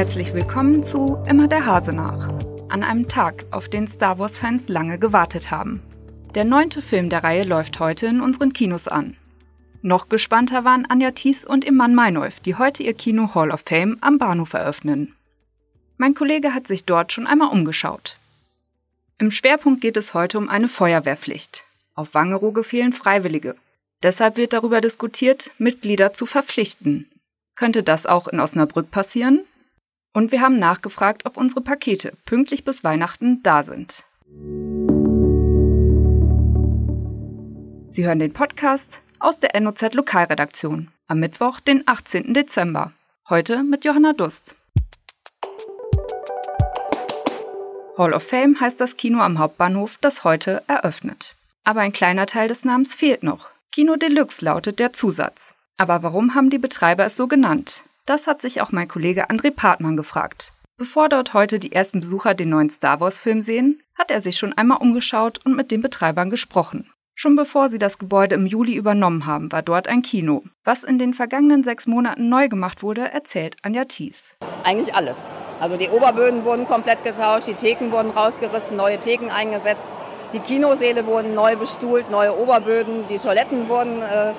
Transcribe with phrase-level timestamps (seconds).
[0.00, 2.30] Herzlich willkommen zu Immer der Hase nach.
[2.70, 5.82] An einem Tag, auf den Star Wars-Fans lange gewartet haben.
[6.34, 9.18] Der neunte Film der Reihe läuft heute in unseren Kinos an.
[9.82, 13.98] Noch gespannter waren Anja Thies und Iman Meinolf, die heute ihr Kino Hall of Fame
[14.00, 15.14] am Bahnhof eröffnen.
[15.98, 18.16] Mein Kollege hat sich dort schon einmal umgeschaut.
[19.18, 21.62] Im Schwerpunkt geht es heute um eine Feuerwehrpflicht.
[21.94, 23.54] Auf Wangerooge fehlen Freiwillige.
[24.02, 27.06] Deshalb wird darüber diskutiert, Mitglieder zu verpflichten.
[27.54, 29.42] Könnte das auch in Osnabrück passieren?
[30.12, 34.04] Und wir haben nachgefragt, ob unsere Pakete pünktlich bis Weihnachten da sind.
[37.90, 42.34] Sie hören den Podcast aus der NOZ Lokalredaktion am Mittwoch, den 18.
[42.34, 42.92] Dezember.
[43.28, 44.56] Heute mit Johanna Dust.
[47.96, 51.34] Hall of Fame heißt das Kino am Hauptbahnhof, das heute eröffnet.
[51.64, 53.48] Aber ein kleiner Teil des Namens fehlt noch.
[53.72, 55.54] Kino Deluxe lautet der Zusatz.
[55.76, 57.82] Aber warum haben die Betreiber es so genannt?
[58.06, 60.52] Das hat sich auch mein Kollege André Partmann gefragt.
[60.76, 64.54] Bevor dort heute die ersten Besucher den neuen Star Wars-Film sehen, hat er sich schon
[64.54, 66.90] einmal umgeschaut und mit den Betreibern gesprochen.
[67.14, 70.42] Schon bevor sie das Gebäude im Juli übernommen haben, war dort ein Kino.
[70.64, 74.34] Was in den vergangenen sechs Monaten neu gemacht wurde, erzählt Anja Thies.
[74.64, 75.18] Eigentlich alles.
[75.60, 79.90] Also die Oberböden wurden komplett getauscht, die Theken wurden rausgerissen, neue Theken eingesetzt,
[80.32, 84.32] die Kinosäle wurden neu bestuhlt, neue Oberböden, die Toiletten wurden äh,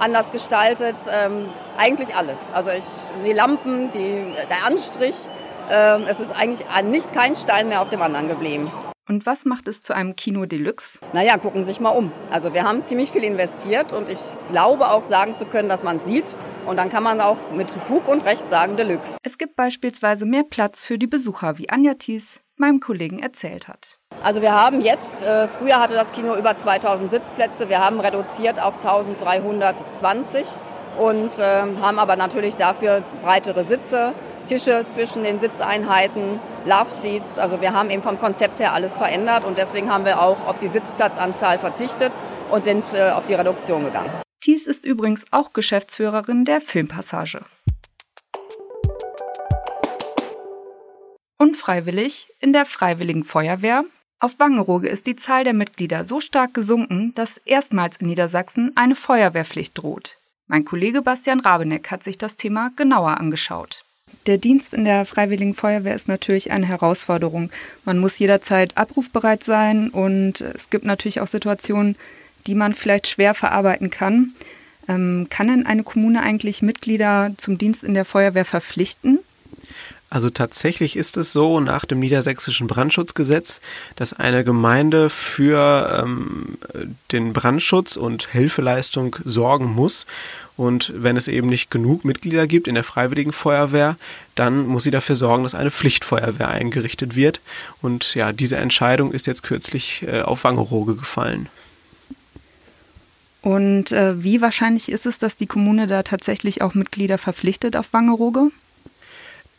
[0.00, 0.96] anders gestaltet.
[1.10, 1.46] Ähm,
[1.76, 2.40] eigentlich alles.
[2.52, 2.84] Also ich,
[3.24, 5.16] die Lampen, die, der Anstrich,
[5.70, 8.70] ähm, es ist eigentlich nicht kein Stein mehr auf dem anderen geblieben.
[9.08, 10.98] Und was macht es zu einem Kino Deluxe?
[11.14, 12.12] Naja, gucken Sie sich mal um.
[12.30, 14.18] Also wir haben ziemlich viel investiert und ich
[14.50, 16.26] glaube auch sagen zu können, dass man es sieht.
[16.66, 19.16] Und dann kann man auch mit Fug und Recht sagen Deluxe.
[19.22, 23.98] Es gibt beispielsweise mehr Platz für die Besucher, wie Anja Thies meinem Kollegen erzählt hat.
[24.22, 28.60] Also wir haben jetzt, äh, früher hatte das Kino über 2000 Sitzplätze, wir haben reduziert
[28.60, 30.46] auf 1320
[30.98, 34.12] und äh, haben aber natürlich dafür breitere Sitze,
[34.46, 37.38] Tische zwischen den Sitzeinheiten, Love Seats.
[37.38, 40.58] Also wir haben eben vom Konzept her alles verändert und deswegen haben wir auch auf
[40.58, 42.12] die Sitzplatzanzahl verzichtet
[42.50, 44.10] und sind äh, auf die Reduktion gegangen.
[44.40, 47.42] Thies ist übrigens auch Geschäftsführerin der Filmpassage.
[51.38, 53.84] Unfreiwillig in der Freiwilligen Feuerwehr.
[54.18, 58.96] Auf Wangerooge ist die Zahl der Mitglieder so stark gesunken, dass erstmals in Niedersachsen eine
[58.96, 60.16] Feuerwehrpflicht droht.
[60.48, 63.84] Mein Kollege Bastian Rabeneck hat sich das Thema genauer angeschaut.
[64.26, 67.50] Der Dienst in der Freiwilligen Feuerwehr ist natürlich eine Herausforderung.
[67.84, 71.94] Man muss jederzeit abrufbereit sein und es gibt natürlich auch Situationen,
[72.48, 74.34] die man vielleicht schwer verarbeiten kann.
[74.88, 79.20] Ähm, kann denn eine Kommune eigentlich Mitglieder zum Dienst in der Feuerwehr verpflichten?
[80.10, 83.60] Also tatsächlich ist es so nach dem niedersächsischen Brandschutzgesetz,
[83.94, 86.56] dass eine Gemeinde für ähm,
[87.12, 90.06] den Brandschutz und Hilfeleistung sorgen muss.
[90.56, 93.96] Und wenn es eben nicht genug Mitglieder gibt in der Freiwilligen Feuerwehr,
[94.34, 97.42] dann muss sie dafür sorgen, dass eine Pflichtfeuerwehr eingerichtet wird.
[97.82, 101.48] Und ja, diese Entscheidung ist jetzt kürzlich äh, auf Wangerooge gefallen.
[103.42, 107.92] Und äh, wie wahrscheinlich ist es, dass die Kommune da tatsächlich auch Mitglieder verpflichtet auf
[107.92, 108.50] Wangerooge?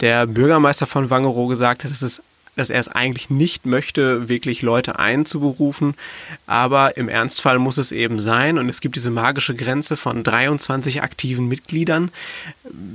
[0.00, 2.22] Der Bürgermeister von Wangerooge sagte, dass es
[2.58, 5.94] dass er es eigentlich nicht möchte, wirklich Leute einzuberufen.
[6.48, 8.58] Aber im Ernstfall muss es eben sein.
[8.58, 12.10] Und es gibt diese magische Grenze von 23 aktiven Mitgliedern.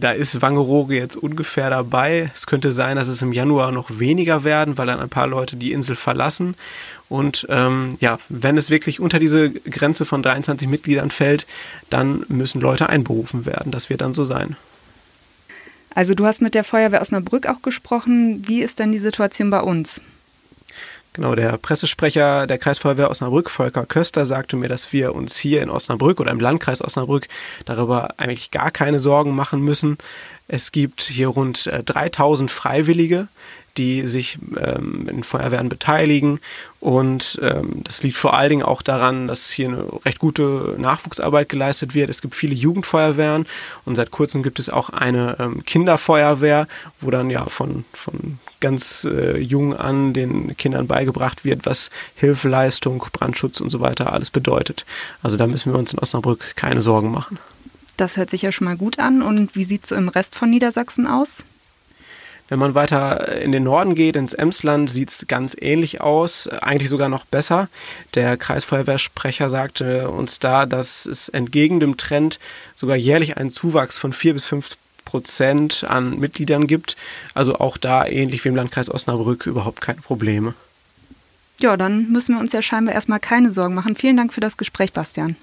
[0.00, 2.32] Da ist Wangerooge jetzt ungefähr dabei.
[2.34, 5.54] Es könnte sein, dass es im Januar noch weniger werden, weil dann ein paar Leute
[5.54, 6.56] die Insel verlassen.
[7.08, 11.46] Und ähm, ja, wenn es wirklich unter diese Grenze von 23 Mitgliedern fällt,
[11.90, 13.70] dann müssen Leute einberufen werden.
[13.70, 14.56] Das wird dann so sein.
[15.94, 18.46] Also du hast mit der Feuerwehr Osnabrück auch gesprochen.
[18.46, 20.00] Wie ist denn die Situation bei uns?
[21.14, 25.70] Genau, der Pressesprecher der Kreisfeuerwehr Osnabrück, Volker Köster, sagte mir, dass wir uns hier in
[25.70, 27.28] Osnabrück oder im Landkreis Osnabrück
[27.66, 29.96] darüber eigentlich gar keine Sorgen machen müssen.
[30.46, 33.28] Es gibt hier rund 3000 äh, Freiwillige,
[33.76, 36.40] die sich ähm, in Feuerwehren beteiligen.
[36.80, 41.48] Und ähm, das liegt vor allen Dingen auch daran, dass hier eine recht gute Nachwuchsarbeit
[41.48, 42.10] geleistet wird.
[42.10, 43.46] Es gibt viele Jugendfeuerwehren
[43.84, 46.68] und seit kurzem gibt es auch eine ähm, Kinderfeuerwehr,
[47.00, 53.04] wo dann ja von, von ganz äh, jung an den Kindern beigebracht wird, was Hilfeleistung,
[53.12, 54.84] Brandschutz und so weiter alles bedeutet.
[55.22, 57.38] Also da müssen wir uns in Osnabrück keine Sorgen machen.
[57.96, 59.22] Das hört sich ja schon mal gut an.
[59.22, 61.44] Und wie sieht es so im Rest von Niedersachsen aus?
[62.48, 66.90] Wenn man weiter in den Norden geht, ins Emsland, sieht es ganz ähnlich aus, eigentlich
[66.90, 67.68] sogar noch besser.
[68.14, 72.38] Der Kreisfeuerwehrsprecher sagte uns da, dass es entgegen dem Trend
[72.74, 74.76] sogar jährlich einen Zuwachs von vier bis fünf
[75.06, 76.96] Prozent an Mitgliedern gibt.
[77.32, 80.54] Also auch da, ähnlich wie im Landkreis Osnabrück, überhaupt keine Probleme.
[81.60, 83.96] Ja, dann müssen wir uns ja scheinbar erstmal keine Sorgen machen.
[83.96, 85.36] Vielen Dank für das Gespräch, Bastian.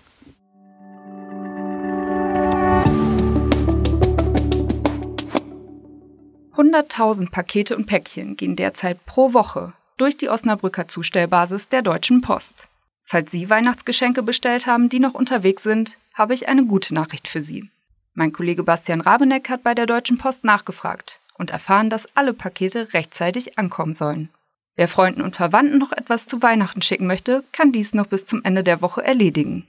[6.71, 12.68] 100.000 Pakete und Päckchen gehen derzeit pro Woche durch die Osnabrücker Zustellbasis der Deutschen Post.
[13.03, 17.44] Falls Sie Weihnachtsgeschenke bestellt haben, die noch unterwegs sind, habe ich eine gute Nachricht für
[17.44, 17.69] Sie.
[18.13, 22.94] Mein Kollege Bastian Rabeneck hat bei der Deutschen Post nachgefragt und erfahren, dass alle Pakete
[22.94, 24.29] rechtzeitig ankommen sollen.
[24.75, 28.44] Wer Freunden und Verwandten noch etwas zu Weihnachten schicken möchte, kann dies noch bis zum
[28.44, 29.67] Ende der Woche erledigen.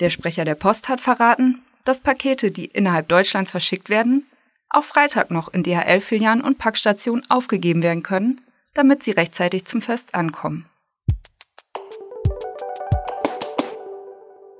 [0.00, 4.26] Der Sprecher der Post hat verraten, dass Pakete, die innerhalb Deutschlands verschickt werden,
[4.70, 8.40] auch Freitag noch in DHL-Filialen und Packstationen aufgegeben werden können,
[8.74, 10.66] damit sie rechtzeitig zum Fest ankommen.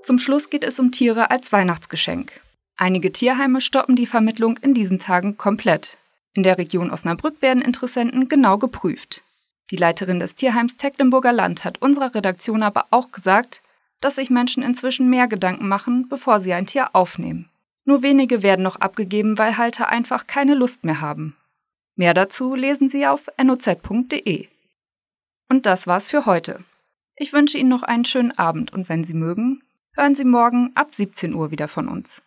[0.03, 2.41] Zum Schluss geht es um Tiere als Weihnachtsgeschenk.
[2.77, 5.99] Einige Tierheime stoppen die Vermittlung in diesen Tagen komplett.
[6.33, 9.23] In der Region Osnabrück werden Interessenten genau geprüft.
[9.71, 13.61] Die Leiterin des Tierheims Tecklenburger Land hat unserer Redaktion aber auch gesagt,
[14.01, 17.51] dass sich Menschen inzwischen mehr Gedanken machen, bevor sie ein Tier aufnehmen.
[17.89, 21.35] Nur wenige werden noch abgegeben, weil Halter einfach keine Lust mehr haben.
[21.97, 24.47] Mehr dazu lesen Sie auf noz.de.
[25.49, 26.63] Und das war's für heute.
[27.17, 29.63] Ich wünsche Ihnen noch einen schönen Abend und wenn Sie mögen,
[29.95, 32.23] hören Sie morgen ab 17 Uhr wieder von uns.